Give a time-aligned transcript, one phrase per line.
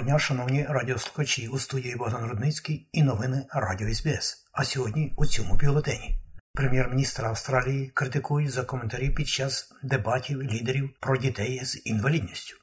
[0.00, 4.44] Доброго дня, шановні радіослухачі у студії Богдан Рудницький і новини Радіо СБС.
[4.52, 6.18] А сьогодні у цьому бюлетені.
[6.54, 12.56] Прем'єр-міністр Австралії критикують за коментарі під час дебатів лідерів про дітей з інвалідністю.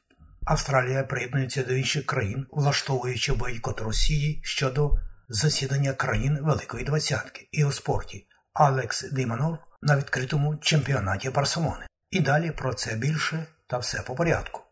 [0.46, 7.72] Австралія приєднується до інших країн, влаштовуючи бойкот Росії щодо засідання країн Великої Двадцятки і у
[7.72, 11.86] спорті Алекс Диманор на відкритому чемпіонаті Барселони.
[12.12, 14.67] І далі про це більше та все по порядку.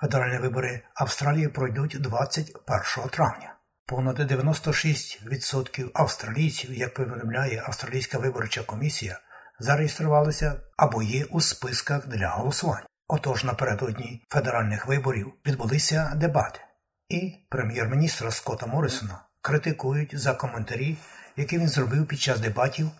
[0.00, 3.54] Федеральні вибори Австралії пройдуть 21 травня.
[3.86, 9.20] Понад 96% австралійців, як повідомляє Австралійська виборча комісія,
[9.58, 12.84] зареєструвалися або є у списках для голосувань.
[13.08, 16.60] Отож напередодні федеральних виборів відбулися дебати,
[17.08, 20.96] і прем'єр-міністра Скотта Моррисона критикують за коментарі,
[21.36, 22.90] які він зробив під час дебатів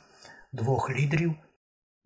[0.52, 1.34] двох лідерів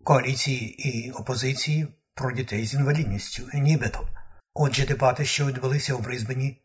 [0.03, 4.07] коаліції і опозиції про дітей з інвалідністю, нібито.
[4.53, 6.61] Отже, дебати, що відбулися у Брисбені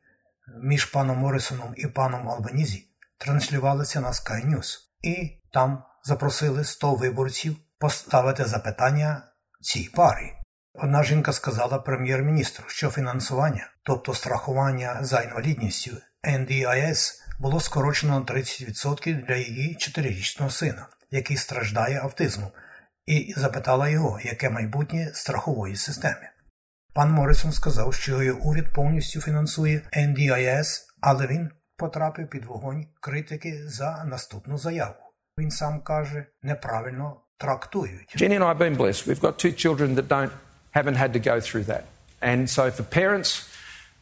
[0.63, 4.79] між паном Моррисоном і паном Албанізі, транслювалися на Sky News.
[5.03, 9.23] і там запросили 100 виборців поставити запитання
[9.61, 10.33] цій парі.
[10.75, 19.27] Одна жінка сказала прем'єр-міністру, що фінансування, тобто страхування за інвалідністю NDIS, було скорочено на 30%
[19.27, 22.51] для її 4-річного сина, який страждає автизмом,
[23.07, 26.31] і запитала його, яке майбутнє страхової системи.
[26.97, 30.67] Пан Моррисон сказав, що його уряд повністю фінансує NDIS,
[31.01, 34.95] але він потрапив під вогонь критики за наступну заяву.
[35.39, 38.17] Він сам каже, неправильно трактують.
[38.17, 39.07] Jenny and I have been blessed.
[39.07, 40.31] We've got two children that don't
[40.73, 41.83] haven't had to go through that.
[42.23, 43.31] And so for parents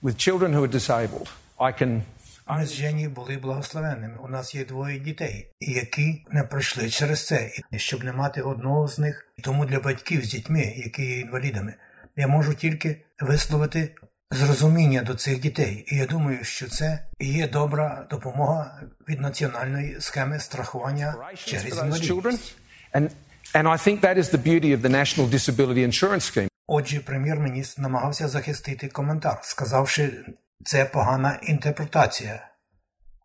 [0.03, 1.29] with children who are disabled,
[1.59, 2.03] I can
[2.49, 4.17] Ми з Жені були благословенними.
[4.25, 8.89] У нас є двоє дітей, які не пройшли через це, і щоб не мати одного
[8.89, 9.29] з них.
[9.43, 11.75] Тому для батьків з дітьми, які є інвалідами,
[12.17, 13.95] я можу тільки висловити
[14.31, 15.85] зрозуміння до цих дітей.
[15.89, 22.57] І я думаю, що це є добра допомога від національної схеми страхування через інвалідність.
[22.95, 23.11] And
[23.55, 26.49] and I think that is the beauty of the National Disability Insurance Scheme.
[26.67, 30.25] Отже, прем'єр-міністр намагався захистити коментар, сказавши,
[30.65, 32.49] це погана інтерпретація.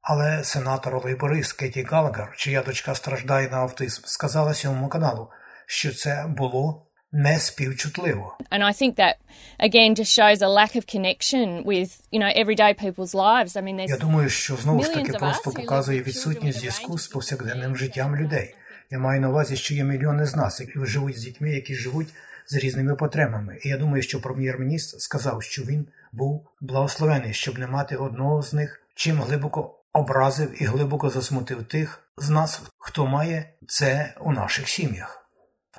[0.01, 5.29] Але сенатор лейборист Кеті Галагар, чия дочка страждає на автизм, сказала сьомому каналу,
[5.65, 8.37] що це було неспівчутливо.
[8.51, 9.15] And I think that
[9.59, 13.55] again just shows a lack of connection with you know everyday people's lives.
[13.55, 17.77] I mean, there's Я думаю, що знову ж таки просто показує відсутність зв'язку з повсякденним
[17.77, 18.55] життям людей.
[18.91, 22.07] Я маю на увазі, що є мільйони з нас, які живуть з дітьми, які живуть
[22.47, 23.57] з різними потребами.
[23.61, 28.53] І я думаю, що прем'єр-міністр сказав, що він був благословений, щоб не мати одного з
[28.53, 34.69] них, чим глибоко образив і глибоко засмутив тих з нас, хто має це у наших
[34.69, 35.25] сім'ях.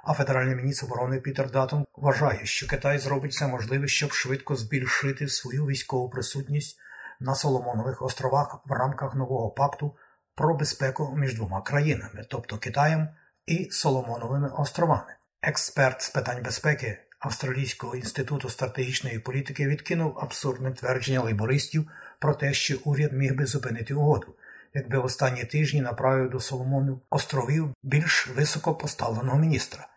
[0.04, 5.28] А федеральний міністр оборони Пітер Датон вважає, що Китай зробить все можливе, щоб швидко збільшити
[5.28, 6.78] свою військову присутність
[7.20, 9.96] на Соломонових островах в рамках нового пакту
[10.34, 13.08] про безпеку між двома країнами, тобто Китаєм
[13.46, 15.14] і Соломоновими островами.
[15.42, 22.78] Експерт з питань безпеки Австралійського інституту стратегічної політики відкинув абсурдне твердження лейбористів про те, що
[22.84, 24.34] уряд міг би зупинити угоду,
[24.74, 29.88] якби останні тижні направив до Соломонів островів більш високо поставленого міністра.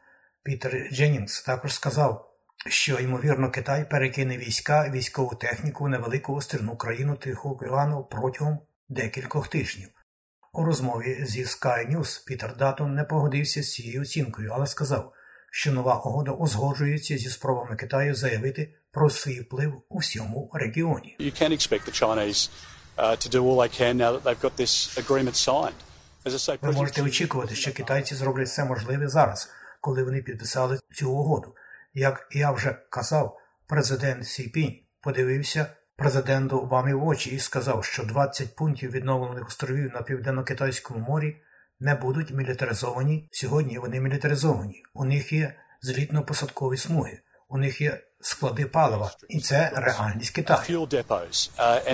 [0.44, 2.34] Пітер Дженнінгс також сказав,
[2.68, 9.48] що ймовірно Китай перекине війська, військову техніку в невелику острівну країну Тихого океану протягом декількох
[9.48, 9.90] тижнів.
[10.54, 15.14] У розмові зі Sky News Пітер Датон не погодився з цією оцінкою, але сказав,
[15.52, 21.18] що нова угода узгоджується зі спробами Китаю заявити про свій вплив у всьому регіоні.
[21.20, 22.50] You can expect the Chinese
[22.98, 23.18] uh,
[26.62, 29.50] Ви можете очікувати, що китайці зроблять все можливе зараз,
[29.82, 31.56] коли вони підписали цю угоду.
[31.94, 38.04] Як я вже казав, президент Сі Пінь подивився президенту Обамі в очі і сказав, що
[38.04, 41.42] 20 пунктів відновлених островів на південно-китайському морі
[41.80, 43.30] не будуть мілітаризовані.
[43.32, 44.84] Сьогодні вони мілітаризовані.
[44.94, 47.20] У них є злітно-посадкові смуги,
[47.50, 50.60] у них є склади палива, і це реальність Китаю.
[51.60, 51.92] uh,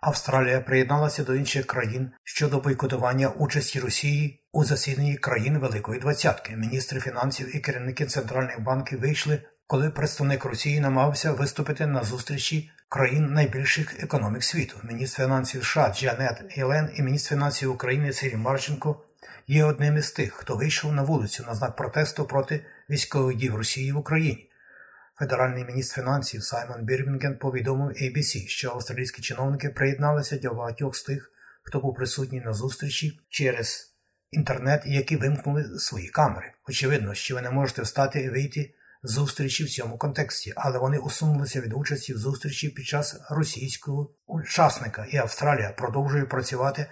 [0.00, 6.56] Австралія приєдналася до інших країн щодо бойкотування участі Росії у засіданні країн Великої Двадцятки.
[6.56, 13.32] Міністри фінансів і керівники центральних банків вийшли коли представник Росії намагався виступити на зустрічі країн
[13.32, 14.76] найбільших економік світу.
[14.82, 19.00] Міністр фінансів США Джанет Єлен і міністр фінансів України Сергій Марченко
[19.46, 23.92] є одним із тих, хто вийшов на вулицю на знак протесту проти військових дій Росії
[23.92, 24.50] в Україні.
[25.18, 31.32] Федеральний міністр фінансів Саймон Бірмінген повідомив ABC, що австралійські чиновники приєдналися до багатьох з тих,
[31.62, 33.94] хто був присутній на зустрічі через
[34.30, 36.52] інтернет, які вимкнули свої камери.
[36.68, 40.98] Очевидно, що ви не можете встати і вийти з зустрічі в цьому контексті, але вони
[40.98, 46.86] усунулися від участі в зустрічі під час російського учасника, і Австралія продовжує працювати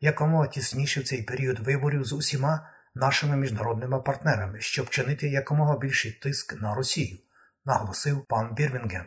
[0.00, 6.12] якомога тісніше в цей період виборів з усіма нашими міжнародними партнерами, щоб чинити якомога більший
[6.12, 7.18] тиск на Росію,
[7.64, 9.04] наголосив пан Бірвінгем.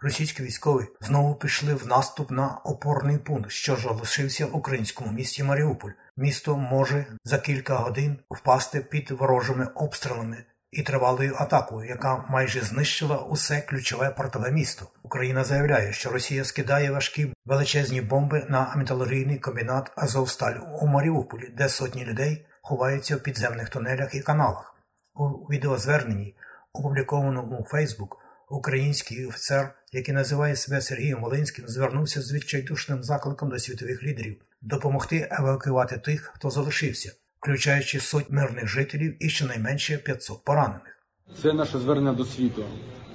[0.00, 5.42] Російські військові знову пішли в наступ на опорний пункт, що ж залишився в українському місті
[5.42, 5.90] Маріуполь.
[6.16, 10.44] Місто може за кілька годин впасти під ворожими обстрілами
[10.76, 14.86] і тривалою атакою, яка майже знищила усе ключове портове місто.
[15.02, 21.68] Україна заявляє, що Росія скидає важкі величезні бомби на металургійний комбінат Азовсталь у Маріуполі, де
[21.68, 24.74] сотні людей ховаються в підземних тунелях і каналах.
[25.14, 26.36] У відеозверненні,
[26.72, 28.18] опублікованому у Фейсбук,
[28.48, 35.28] український офіцер, який називає себе Сергієм Волинським, звернувся з відчайдушним закликом до світових лідерів допомогти
[35.30, 40.98] евакуювати тих, хто залишився, включаючи соть мирних жителів і щонайменше 500 поранених.
[41.42, 42.64] Це наше звернення до світу.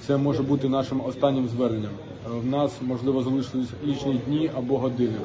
[0.07, 1.91] Це може бути нашим останнім зверненням.
[2.25, 5.17] В нас можливо залишились лічні дні або години.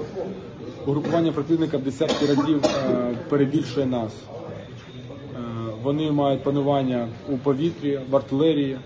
[0.86, 4.12] Угрупування противника в десятки разів е, перебільшує нас.
[4.12, 5.38] Е,
[5.82, 8.78] вони мають панування у повітрі, в артилерії, е,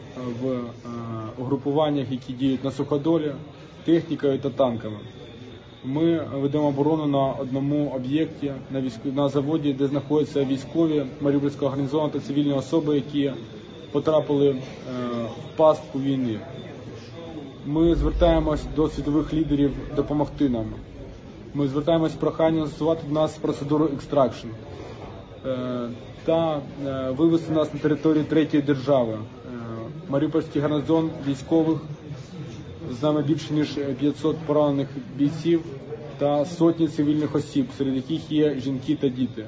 [0.43, 0.61] в
[1.39, 3.33] угрупуваннях, які діють на суходолі,
[3.85, 4.97] технікою та танками.
[5.85, 8.99] Ми ведемо оборону на одному об'єкті на військ...
[9.05, 13.33] на заводі, де знаходяться військові Маріупольського гарнізону та цивільні особи, які
[13.93, 16.39] потрапили в пастку війни.
[17.67, 20.67] Ми звертаємось до світових лідерів допомогти нам.
[21.55, 24.49] Ми звертаємось з проханням застосувати до нас процедуру extraction
[26.25, 29.13] та е, вивести нас на територію третьої держави.
[29.13, 29.19] Е,
[30.09, 31.79] Маріупольський гарнізон військових
[33.01, 33.69] з нами більше ніж
[34.01, 35.65] 500 поранених бійців
[36.19, 39.47] та сотні цивільних осіб, серед яких є жінки та діти.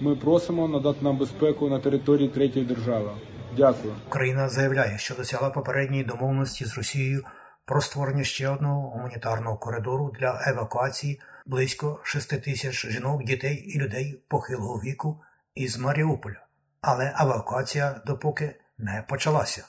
[0.00, 3.10] Ми просимо надати нам безпеку на території третьої держави.
[3.56, 3.94] Дякую.
[4.06, 7.24] Україна заявляє, що досягла попередньої домовленості з Росією
[7.64, 14.22] про створення ще одного гуманітарного коридору для евакуації близько 6 тисяч жінок, дітей і людей
[14.28, 15.20] похилого віку
[15.54, 16.46] із Маріуполя.
[16.80, 19.64] Але евакуація допоки не почалася.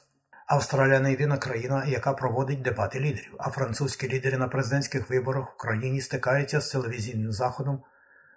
[0.46, 5.58] Австралія не єдина країна, яка проводить дебати лідерів, а французькі лідери на президентських виборах в
[5.58, 7.84] країні стикаються з телевізійним заходом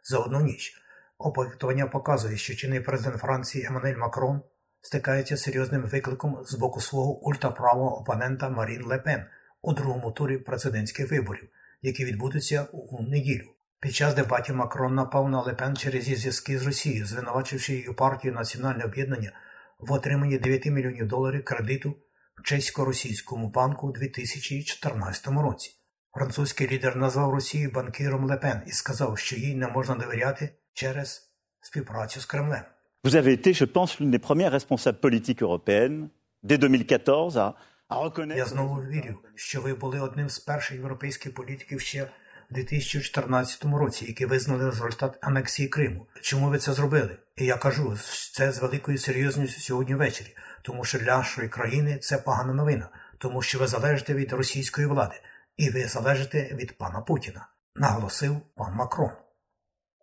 [0.05, 0.73] за одну ніч.
[1.19, 4.41] Опитування показує, що чинний президент Франції Еммануель Макрон
[4.81, 9.25] стикається з серйозним викликом з боку свого ультраправого опонента Марін Лепен
[9.63, 11.49] у другому турі президентських виборів,
[11.83, 13.49] які відбудуться у неділю.
[13.81, 18.35] Під час дебатів Макрон напав на Лепен через її зв'язки з Росією, звинувачивши її партію
[18.35, 19.33] Національне об'єднання
[19.79, 21.97] в отриманні 9 мільйонів доларів кредиту
[22.37, 25.71] в чесько-російському банку у 2014 році.
[26.13, 32.21] Французький лідер назвав Росію банкіром Лепен і сказав, що їй не можна довіряти через співпрацю
[32.21, 32.63] з Кремлем.
[33.05, 36.11] Vous avez été, je pense, l'une des premières responsables politiques européennes
[36.43, 37.55] dès 2014 à,
[37.89, 38.39] à reconnaître.
[38.39, 42.11] Я знову вірю, що ви були одним з перших європейських політиків ще
[42.51, 46.07] в 2014 році, які визнали результат анексії Криму.
[46.21, 47.17] Чому ви це зробили?
[47.37, 47.97] І я кажу
[48.33, 52.89] це з великою серйозністю сьогодні ввечері, тому що для нашої країни це погана новина,
[53.19, 55.15] тому що ви залежите від російської влади,
[55.57, 59.11] і ви залежите від пана Путіна, наголосив пан Макрон.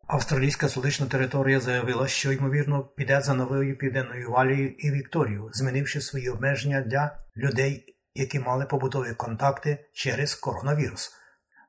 [0.08, 6.30] Австралійська столична територія заявила, що ймовірно піде за новою південною валією і Вікторією, змінивши свої
[6.30, 11.25] обмеження для людей, які мали побутові контакти через коронавірус.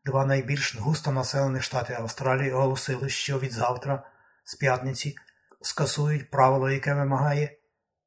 [0.07, 4.03] Два найбільш густонаселені штати Австралії оголосили, що від завтра,
[4.45, 5.17] з п'ятниці,
[5.63, 7.57] скасують правило, яке вимагає,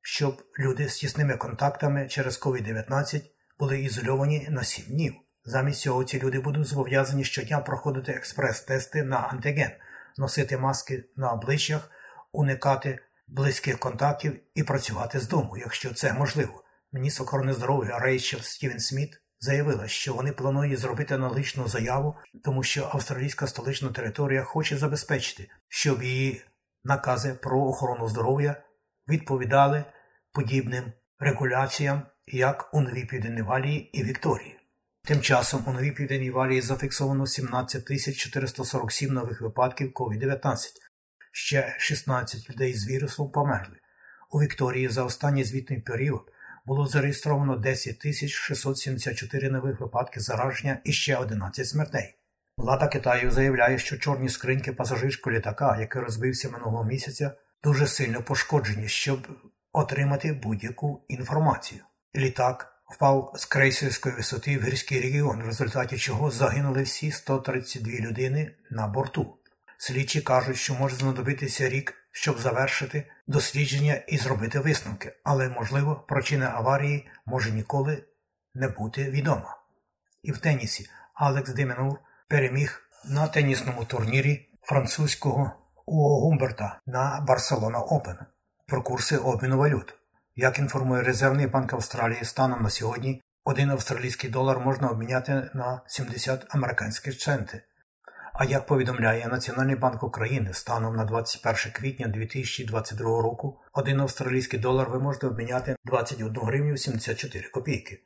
[0.02, 3.22] щоб люди з тісними контактами через COVID-19
[3.60, 5.14] були ізольовані на 7 днів.
[5.44, 9.72] Замість цього ці люди будуть зобов'язані щодня проходити експрес-тести на антиген,
[10.18, 11.92] носити маски на обличчях,
[12.32, 16.64] уникати близьких контактів і працювати з дому, якщо це можливо.
[16.92, 22.90] Міністр охорони здоров'я Рейчел Стівен Сміт заявила, що вони планують зробити аналогічну заяву, тому що
[22.94, 26.42] австралійська столична територія хоче забезпечити, щоб її
[26.84, 28.56] накази про охорону здоров'я
[29.10, 29.84] відповідали
[30.32, 34.56] подібним регуляціям, як у Новій Південній Валії і Вікторії.
[35.04, 40.56] Тим часом у Новій Південній Валії зафіксовано 17 447 нових випадків COVID-19.
[41.32, 43.76] Ще 16 людей з вірусом померли.
[44.32, 46.32] У Вікторії за останній звітний період
[46.66, 52.16] було зареєстровано 10 тисяч 674 нових випадків зараження і ще 11 смертей.
[52.58, 57.32] Влада Китаю заявляє, що чорні скриньки пасажирського літака, який розбився минулого місяця,
[57.64, 59.28] дуже сильно пошкоджені, щоб
[59.74, 61.82] отримати будь-яку інформацію.
[62.16, 68.52] Літак впав з крейсерської висоти в гірський регіон, в результаті чого загинули всі 132 людини
[68.72, 69.36] на борту.
[69.78, 76.52] Слідчі кажуть, що може знадобитися рік, щоб завершити дослідження і зробити висновки, але, можливо, причина
[76.56, 78.04] аварії може ніколи
[78.54, 79.58] не бути відома.
[80.24, 85.52] І в тенісі Алекс Деменур переміг на тенісному турнірі французького
[85.86, 88.18] Уго Гумберта на Барселона Опен
[88.68, 89.96] про курси обміну валют.
[90.36, 96.46] Як інформує Резервний банк Австралії, станом на сьогодні один австралійський долар можна обміняти на 70
[96.50, 97.62] американських центи.
[98.40, 104.90] А як повідомляє Національний банк України станом на 21 квітня 2022 року, один австралійський долар
[104.90, 108.00] ви можете обміняти 21 гривню 74 копійки,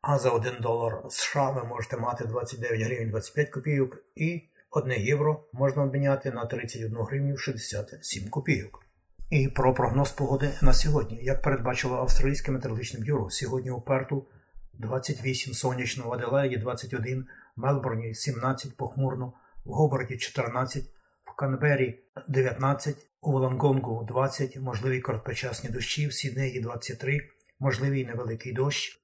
[0.00, 5.44] а за 1 долар США ви можете мати 29 гривень 25 копійок і 1 євро
[5.52, 8.84] можна обміняти на 31 гривню 67 копійок.
[9.30, 11.18] І про прогноз погоди на сьогодні.
[11.22, 14.26] Як передбачило Австралійське метеорологічне бюро, сьогодні у Перту
[14.74, 19.32] 28 сонячно, в Аделаїді 21, в Мелбурні 17 похмурно,
[19.64, 20.84] в Гобарті 14,
[21.24, 21.98] в Канбері
[22.28, 27.20] 19, у Волонгонгу 20, можливі короткочасні дощі, в Сіднеї 23,
[27.58, 29.00] можливий невеликий дощ,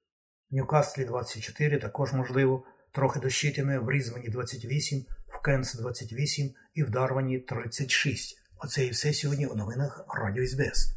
[0.51, 6.89] в Ньюкаслі 24, також можливо, трохи дощитиме, в Різвані 28, в Кенс 28 і в
[6.89, 8.37] Дарвані 36.
[8.57, 10.96] Оце і все сьогодні у новинах Радіо СБС.